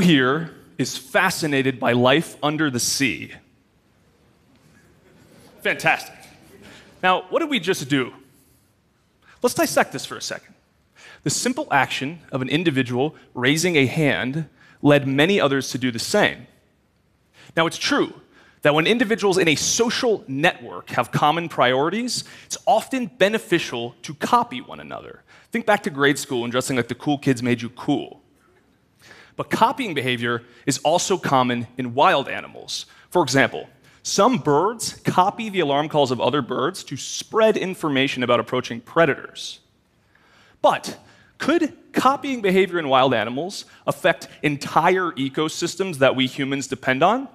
[0.00, 3.32] Here is fascinated by life under the sea?
[5.62, 6.14] Fantastic.
[7.02, 8.12] Now, what did we just do?
[9.42, 10.54] Let's dissect this for a second.
[11.24, 14.48] The simple action of an individual raising a hand
[14.82, 16.46] led many others to do the same.
[17.56, 18.12] Now, it's true
[18.62, 24.60] that when individuals in a social network have common priorities, it's often beneficial to copy
[24.60, 25.22] one another.
[25.50, 28.17] Think back to grade school and dressing like the cool kids made you cool.
[29.38, 32.86] But copying behavior is also common in wild animals.
[33.08, 33.68] For example,
[34.02, 39.60] some birds copy the alarm calls of other birds to spread information about approaching predators.
[40.60, 40.98] But
[41.38, 47.28] could copying behavior in wild animals affect entire ecosystems that we humans depend on?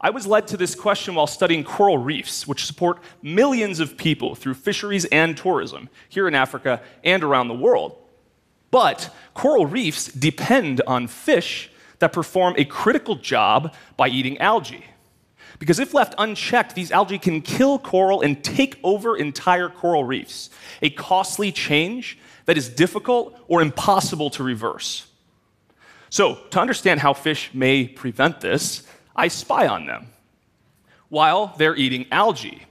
[0.00, 4.34] I was led to this question while studying coral reefs, which support millions of people
[4.34, 7.96] through fisheries and tourism here in Africa and around the world.
[8.70, 14.84] But coral reefs depend on fish that perform a critical job by eating algae.
[15.58, 20.50] Because if left unchecked, these algae can kill coral and take over entire coral reefs,
[20.82, 25.06] a costly change that is difficult or impossible to reverse.
[26.10, 28.82] So, to understand how fish may prevent this,
[29.14, 30.08] I spy on them
[31.08, 32.66] while they're eating algae,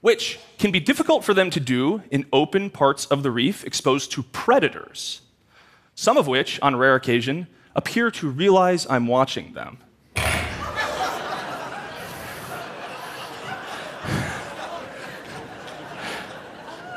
[0.00, 4.12] which can be difficult for them to do in open parts of the reef exposed
[4.12, 5.20] to predators,
[6.00, 9.76] some of which, on rare occasion, appear to realize I'm watching them.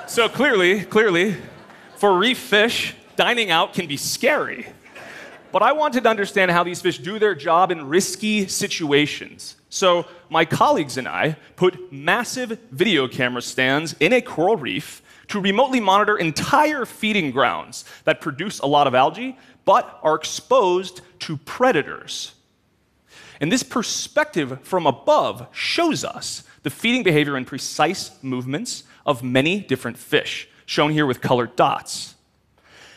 [0.08, 1.36] so clearly, clearly,
[1.98, 4.68] for reef fish, dining out can be scary.
[5.52, 9.58] But I wanted to understand how these fish do their job in risky situations.
[9.68, 15.40] So, my colleagues and I put massive video camera stands in a coral reef to
[15.40, 21.38] remotely monitor entire feeding grounds that produce a lot of algae but are exposed to
[21.38, 22.34] predators.
[23.40, 29.60] And this perspective from above shows us the feeding behavior and precise movements of many
[29.60, 32.16] different fish, shown here with colored dots.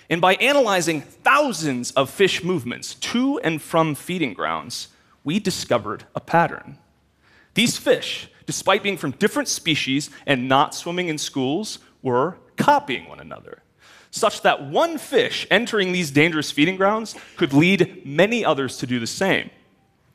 [0.08, 4.88] And by analyzing thousands of fish movements to and from feeding grounds,
[5.24, 6.78] we discovered a pattern.
[7.54, 13.18] These fish, despite being from different species and not swimming in schools, were copying one
[13.18, 13.62] another,
[14.12, 19.00] such that one fish entering these dangerous feeding grounds could lead many others to do
[19.00, 19.50] the same.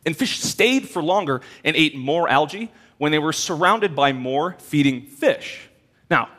[0.05, 4.55] And fish stayed for longer and ate more algae when they were surrounded by more
[4.57, 5.67] feeding fish.
[6.09, 6.29] Now,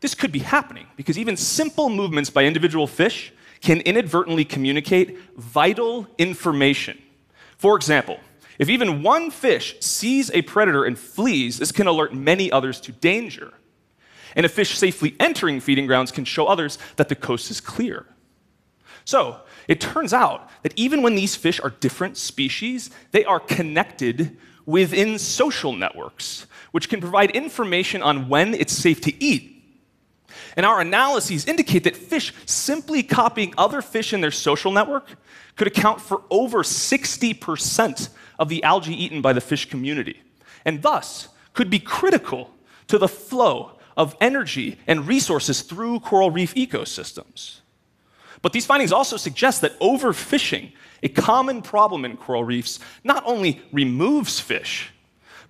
[0.00, 6.06] this could be happening because even simple movements by individual fish can inadvertently communicate vital
[6.18, 6.96] information.
[7.56, 8.20] For example,
[8.60, 12.92] if even one fish sees a predator and flees, this can alert many others to
[12.92, 13.52] danger.
[14.34, 18.06] And a fish safely entering feeding grounds can show others that the coast is clear.
[19.04, 24.36] So, it turns out that even when these fish are different species, they are connected
[24.66, 29.54] within social networks, which can provide information on when it's safe to eat
[30.56, 35.08] and our analyses indicate that fish simply copying other fish in their social network
[35.56, 38.08] could account for over 60%
[38.38, 40.20] of the algae eaten by the fish community,
[40.64, 42.50] and thus could be critical
[42.88, 47.60] to the flow of energy and resources through coral reef ecosystems.
[48.42, 50.72] But these findings also suggest that overfishing,
[51.02, 54.90] a common problem in coral reefs, not only removes fish,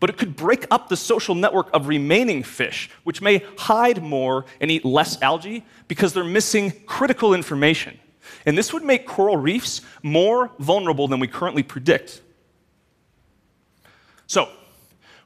[0.00, 4.44] but it could break up the social network of remaining fish, which may hide more
[4.60, 7.98] and eat less algae because they're missing critical information.
[8.46, 12.20] And this would make coral reefs more vulnerable than we currently predict.
[14.26, 14.48] So,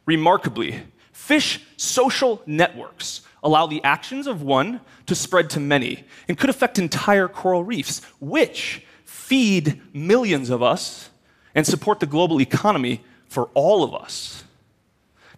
[0.06, 0.80] remarkably,
[1.18, 6.78] fish social networks allow the actions of one to spread to many and could affect
[6.78, 11.10] entire coral reefs, which feed millions of us
[11.54, 14.44] and support the global economy for all of us.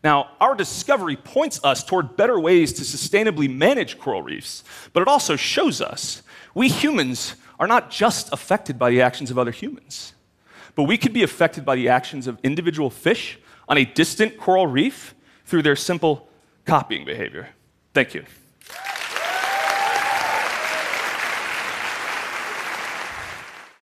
[0.04, 4.62] Now, our discovery points us toward better ways to sustainably manage coral reefs,
[4.92, 6.22] but it also shows us
[6.54, 10.12] we humans are not just affected by the actions of other humans,
[10.76, 13.38] but we could be affected by the actions of individual fish
[13.68, 15.14] on a distant coral reef
[15.50, 16.28] through their simple
[16.64, 17.48] copying behavior.
[17.92, 18.24] Thank you.